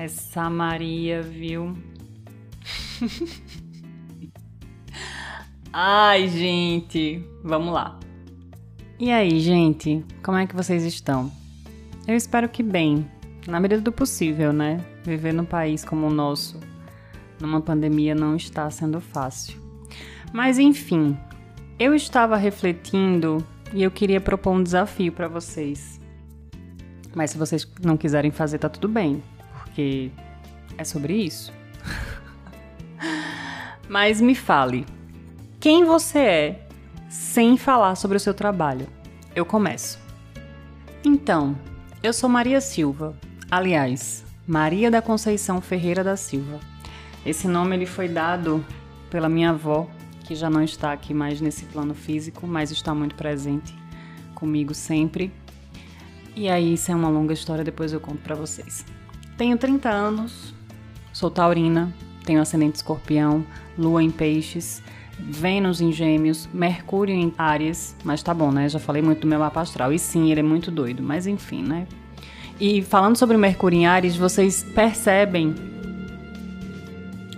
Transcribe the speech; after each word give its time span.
Essa 0.00 0.48
Maria, 0.48 1.20
viu? 1.20 1.76
Ai, 5.70 6.26
gente, 6.26 7.22
vamos 7.44 7.74
lá. 7.74 8.00
E 8.98 9.10
aí, 9.10 9.38
gente, 9.40 10.02
como 10.22 10.38
é 10.38 10.46
que 10.46 10.56
vocês 10.56 10.84
estão? 10.84 11.30
Eu 12.08 12.16
espero 12.16 12.48
que 12.48 12.62
bem, 12.62 13.06
na 13.46 13.60
medida 13.60 13.82
do 13.82 13.92
possível, 13.92 14.54
né? 14.54 14.78
Viver 15.04 15.34
num 15.34 15.44
país 15.44 15.84
como 15.84 16.06
o 16.06 16.10
nosso, 16.10 16.58
numa 17.38 17.60
pandemia, 17.60 18.14
não 18.14 18.36
está 18.36 18.70
sendo 18.70 19.02
fácil. 19.02 19.60
Mas 20.32 20.58
enfim, 20.58 21.14
eu 21.78 21.94
estava 21.94 22.38
refletindo 22.38 23.46
e 23.74 23.82
eu 23.82 23.90
queria 23.90 24.18
propor 24.18 24.52
um 24.52 24.62
desafio 24.62 25.12
para 25.12 25.28
vocês. 25.28 26.00
Mas 27.14 27.32
se 27.32 27.36
vocês 27.36 27.70
não 27.82 27.98
quiserem 27.98 28.30
fazer, 28.30 28.56
tá 28.56 28.70
tudo 28.70 28.88
bem, 28.88 29.22
porque 29.70 30.10
é 30.76 30.84
sobre 30.84 31.14
isso. 31.14 31.52
Mas 33.88 34.20
me 34.20 34.34
fale, 34.34 34.84
quem 35.58 35.84
você 35.84 36.18
é 36.18 36.66
sem 37.08 37.56
falar 37.56 37.94
sobre 37.94 38.16
o 38.16 38.20
seu 38.20 38.34
trabalho? 38.34 38.86
Eu 39.34 39.46
começo. 39.46 39.98
Então, 41.04 41.56
eu 42.02 42.12
sou 42.12 42.28
Maria 42.28 42.60
Silva. 42.60 43.16
Aliás, 43.50 44.24
Maria 44.46 44.90
da 44.90 45.00
Conceição 45.00 45.60
Ferreira 45.60 46.04
da 46.04 46.16
Silva. 46.16 46.60
Esse 47.24 47.48
nome 47.48 47.76
ele 47.76 47.86
foi 47.86 48.08
dado 48.08 48.64
pela 49.08 49.28
minha 49.28 49.50
avó, 49.50 49.88
que 50.24 50.34
já 50.34 50.48
não 50.48 50.62
está 50.62 50.92
aqui 50.92 51.12
mais 51.12 51.40
nesse 51.40 51.64
plano 51.66 51.94
físico, 51.94 52.46
mas 52.46 52.70
está 52.70 52.94
muito 52.94 53.14
presente 53.14 53.74
comigo 54.34 54.72
sempre. 54.72 55.32
E 56.34 56.48
aí, 56.48 56.74
isso 56.74 56.92
é 56.92 56.94
uma 56.94 57.08
longa 57.08 57.34
história, 57.34 57.64
depois 57.64 57.92
eu 57.92 58.00
conto 58.00 58.22
para 58.22 58.34
vocês. 58.34 58.84
Tenho 59.40 59.56
30 59.56 59.88
anos, 59.88 60.52
sou 61.14 61.30
taurina, 61.30 61.90
tenho 62.26 62.42
ascendente 62.42 62.76
escorpião, 62.76 63.42
lua 63.78 64.02
em 64.02 64.10
peixes, 64.10 64.82
Vênus 65.18 65.80
em 65.80 65.90
Gêmeos, 65.90 66.46
Mercúrio 66.52 67.14
em 67.14 67.32
Áries, 67.38 67.96
mas 68.04 68.22
tá 68.22 68.34
bom, 68.34 68.52
né? 68.52 68.68
Já 68.68 68.78
falei 68.78 69.00
muito 69.00 69.22
do 69.22 69.26
meu 69.26 69.38
mapa 69.38 69.62
astral. 69.62 69.94
E 69.94 69.98
sim, 69.98 70.30
ele 70.30 70.40
é 70.40 70.42
muito 70.42 70.70
doido, 70.70 71.02
mas 71.02 71.26
enfim, 71.26 71.62
né? 71.62 71.86
E 72.60 72.82
falando 72.82 73.16
sobre 73.16 73.34
Mercúrio 73.38 73.78
em 73.78 73.86
Ares, 73.86 74.14
vocês 74.14 74.62
percebem. 74.62 75.54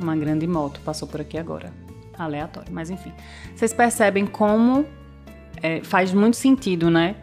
Uma 0.00 0.16
grande 0.16 0.44
moto 0.44 0.80
passou 0.80 1.06
por 1.06 1.20
aqui 1.20 1.38
agora. 1.38 1.72
Aleatório, 2.18 2.72
mas 2.72 2.90
enfim. 2.90 3.12
Vocês 3.54 3.72
percebem 3.72 4.26
como 4.26 4.84
é, 5.62 5.84
faz 5.84 6.12
muito 6.12 6.36
sentido, 6.36 6.90
né? 6.90 7.14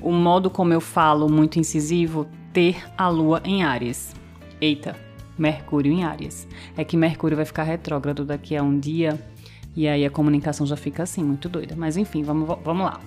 O 0.00 0.12
modo 0.12 0.48
como 0.48 0.72
eu 0.72 0.80
falo, 0.80 1.28
muito 1.28 1.58
incisivo, 1.58 2.24
ter 2.52 2.80
a 2.96 3.08
lua 3.08 3.42
em 3.44 3.64
Ares. 3.64 4.16
Eita, 4.60 4.96
Mercúrio 5.36 5.92
em 5.92 6.04
Ares. 6.04 6.48
É 6.76 6.84
que 6.84 6.96
Mercúrio 6.96 7.36
vai 7.36 7.46
ficar 7.46 7.62
retrógrado 7.62 8.24
daqui 8.24 8.56
a 8.56 8.62
um 8.62 8.78
dia 8.78 9.18
e 9.76 9.86
aí 9.86 10.04
a 10.04 10.10
comunicação 10.10 10.66
já 10.66 10.76
fica 10.76 11.02
assim, 11.02 11.22
muito 11.22 11.48
doida. 11.48 11.74
Mas 11.76 11.96
enfim, 11.96 12.22
vamos, 12.22 12.58
vamos 12.64 12.84
lá. 12.84 13.00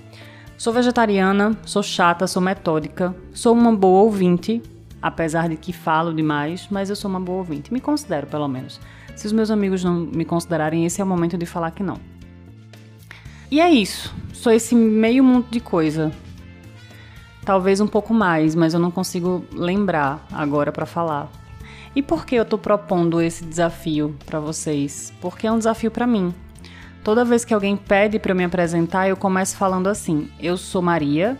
Sou 0.57 0.71
vegetariana, 0.71 1.57
sou 1.65 1.81
chata, 1.81 2.27
sou 2.27 2.41
metódica, 2.41 3.15
sou 3.33 3.53
uma 3.53 3.75
boa 3.75 4.03
ouvinte, 4.03 4.61
apesar 5.01 5.49
de 5.49 5.57
que 5.57 5.73
falo 5.73 6.13
demais, 6.13 6.67
mas 6.69 6.89
eu 6.89 6.95
sou 6.95 7.09
uma 7.09 7.19
boa 7.19 7.39
ouvinte. 7.39 7.73
Me 7.73 7.81
considero, 7.81 8.27
pelo 8.27 8.47
menos. 8.47 8.79
Se 9.15 9.27
os 9.27 9.33
meus 9.33 9.51
amigos 9.51 9.83
não 9.83 9.95
me 9.95 10.23
considerarem, 10.23 10.85
esse 10.85 11.01
é 11.01 11.03
o 11.03 11.07
momento 11.07 11.37
de 11.37 11.45
falar 11.45 11.71
que 11.71 11.83
não. 11.83 11.97
E 13.49 13.59
é 13.59 13.69
isso. 13.69 14.13
Sou 14.33 14.51
esse 14.51 14.73
meio 14.73 15.23
mundo 15.23 15.47
de 15.49 15.59
coisa. 15.59 16.11
Talvez 17.43 17.81
um 17.81 17.87
pouco 17.87 18.13
mais, 18.13 18.55
mas 18.55 18.73
eu 18.73 18.79
não 18.79 18.91
consigo 18.91 19.43
lembrar 19.51 20.25
agora 20.31 20.71
para 20.71 20.85
falar. 20.85 21.29
E 21.95 22.01
por 22.01 22.25
que 22.25 22.35
eu 22.35 22.45
tô 22.45 22.57
propondo 22.57 23.21
esse 23.21 23.43
desafio 23.43 24.15
para 24.25 24.39
vocês? 24.39 25.13
Porque 25.19 25.45
é 25.45 25.51
um 25.51 25.57
desafio 25.57 25.91
para 25.91 26.07
mim. 26.07 26.33
Toda 27.03 27.25
vez 27.25 27.43
que 27.43 27.53
alguém 27.53 27.75
pede 27.75 28.19
para 28.19 28.31
eu 28.31 28.35
me 28.35 28.43
apresentar, 28.43 29.09
eu 29.09 29.17
começo 29.17 29.57
falando 29.57 29.87
assim: 29.87 30.29
Eu 30.39 30.55
sou 30.55 30.81
Maria, 30.81 31.37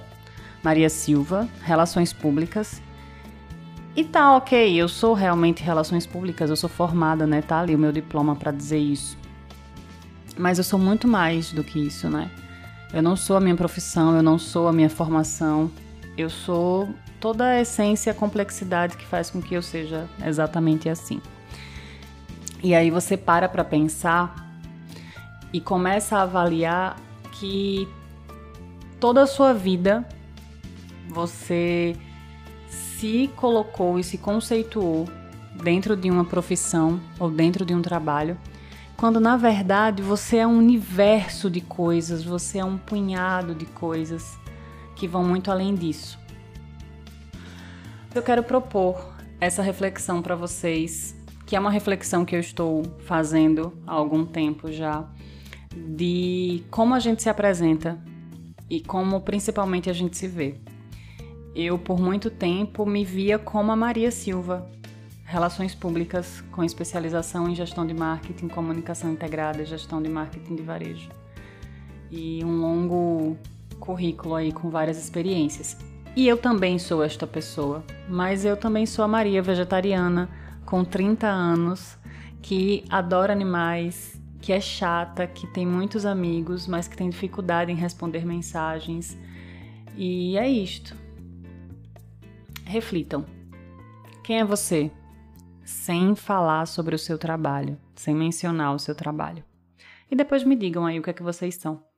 Maria 0.64 0.90
Silva, 0.90 1.48
Relações 1.62 2.12
Públicas. 2.12 2.82
E 3.96 4.04
tá 4.04 4.36
ok, 4.36 4.76
eu 4.76 4.88
sou 4.88 5.14
realmente 5.14 5.64
Relações 5.64 6.06
Públicas, 6.08 6.50
eu 6.50 6.56
sou 6.56 6.70
formada, 6.70 7.28
né? 7.28 7.42
Tá 7.42 7.60
ali 7.60 7.76
o 7.76 7.80
meu 7.80 7.92
diploma 7.92 8.36
para 8.36 8.52
dizer 8.52 8.80
isso. 8.80 9.18
Mas 10.38 10.58
eu 10.58 10.64
sou 10.64 10.80
muito 10.80 11.08
mais 11.08 11.52
do 11.52 11.64
que 11.64 11.80
isso, 11.80 12.10
né? 12.10 12.30
Eu 12.94 13.02
não 13.02 13.16
sou 13.16 13.38
a 13.38 13.40
minha 13.40 13.56
profissão, 13.56 14.16
eu 14.16 14.24
não 14.24 14.38
sou 14.38 14.68
a 14.68 14.74
minha 14.74 14.90
formação, 14.90 15.70
eu 16.18 16.30
sou 16.30 16.90
toda 17.20 17.46
a 17.46 17.62
essência 17.62 18.12
a 18.12 18.16
complexidade 18.16 18.98
que 18.98 19.06
faz 19.06 19.30
com 19.30 19.42
que 19.42 19.54
eu 19.54 19.62
seja 19.62 20.08
exatamente 20.26 20.90
assim. 20.90 21.22
E 22.64 22.76
aí 22.76 22.92
você 22.92 23.18
para 23.18 23.50
para 23.50 23.64
pensar 23.64 24.52
e 25.52 25.60
começa 25.60 26.18
a 26.18 26.24
avaliar 26.24 26.98
que 27.32 27.88
toda 29.00 29.24
a 29.24 29.28
sua 29.28 29.54
vida 29.54 30.08
você 31.10 31.96
se 32.70 33.30
colocou 33.36 33.98
e 33.98 34.04
se 34.04 34.18
conceituou 34.18 35.10
dentro 35.64 35.96
de 35.96 36.10
uma 36.10 36.24
profissão 36.24 37.00
ou 37.20 37.30
dentro 37.30 37.66
de 37.66 37.74
um 37.74 37.82
trabalho, 37.82 38.38
quando 38.96 39.20
na 39.20 39.36
verdade 39.36 40.02
você 40.02 40.38
é 40.38 40.48
um 40.48 40.58
universo 40.58 41.50
de 41.50 41.62
coisas, 41.62 42.24
você 42.24 42.60
é 42.60 42.66
um 42.66 42.78
punhado 42.78 43.56
de 43.56 43.66
coisas 43.66 44.40
que 45.02 45.08
vão 45.08 45.24
muito 45.24 45.50
além 45.50 45.74
disso. 45.74 46.20
Eu 48.14 48.22
quero 48.22 48.44
propor 48.44 49.04
essa 49.40 49.64
reflexão 49.64 50.22
para 50.22 50.36
vocês, 50.36 51.16
que 51.44 51.56
é 51.56 51.60
uma 51.60 51.72
reflexão 51.72 52.24
que 52.24 52.36
eu 52.36 52.40
estou 52.40 52.84
fazendo 53.00 53.74
há 53.88 53.94
algum 53.94 54.24
tempo 54.24 54.72
já 54.72 55.10
de 55.76 56.64
como 56.70 56.94
a 56.94 57.00
gente 57.00 57.24
se 57.24 57.30
apresenta 57.30 58.00
e 58.70 58.80
como 58.80 59.22
principalmente 59.22 59.90
a 59.90 59.94
gente 59.94 60.16
se 60.16 60.28
vê. 60.28 60.54
Eu, 61.56 61.80
por 61.80 62.00
muito 62.00 62.30
tempo, 62.30 62.86
me 62.86 63.04
via 63.04 63.40
como 63.40 63.72
a 63.72 63.76
Maria 63.76 64.12
Silva, 64.12 64.70
Relações 65.24 65.74
Públicas 65.74 66.44
com 66.52 66.64
especialização 66.64 67.50
em 67.50 67.56
gestão 67.56 67.88
de 67.88 67.94
marketing, 67.96 68.50
comunicação 68.50 69.12
integrada, 69.12 69.66
gestão 69.66 70.00
de 70.00 70.10
marketing 70.10 70.58
de 70.58 70.62
varejo. 70.62 71.10
E 72.12 72.46
um 72.46 72.62
longo 72.62 73.36
currículo 73.82 74.36
aí 74.36 74.54
com 74.54 74.70
várias 74.70 74.98
experiências. 74.98 75.76
E 76.16 76.28
eu 76.28 76.38
também 76.38 76.80
sou 76.80 77.04
esta 77.04 77.28
pessoa, 77.28 77.84
mas 78.08 78.46
eu 78.46 78.56
também 78.56 78.86
sou 78.86 79.04
a 79.04 79.08
Maria 79.08 79.42
vegetariana 79.42 80.30
com 80.66 80.86
30 80.86 81.28
anos 81.28 81.98
que 82.42 82.86
adora 82.90 83.34
animais, 83.34 84.20
que 84.42 84.54
é 84.54 84.60
chata, 84.60 85.28
que 85.28 85.48
tem 85.48 85.66
muitos 85.66 86.06
amigos, 86.06 86.68
mas 86.68 86.88
que 86.88 86.98
tem 86.98 87.10
dificuldade 87.10 87.72
em 87.72 87.76
responder 87.76 88.26
mensagens. 88.26 89.18
E 89.96 90.38
é 90.38 90.50
isto. 90.50 90.96
Reflitam. 92.66 93.26
Quem 94.24 94.40
é 94.40 94.46
você? 94.46 94.92
Sem 95.64 96.16
falar 96.16 96.66
sobre 96.66 96.96
o 96.96 97.00
seu 97.00 97.18
trabalho, 97.18 97.78
sem 97.96 98.16
mencionar 98.16 98.74
o 98.74 98.80
seu 98.80 98.96
trabalho. 98.96 99.44
E 100.10 100.16
depois 100.16 100.44
me 100.44 100.56
digam 100.56 100.86
aí 100.86 101.00
o 101.00 101.04
que 101.04 101.10
é 101.10 101.14
que 101.14 101.24
vocês 101.24 101.56
são. 101.56 101.91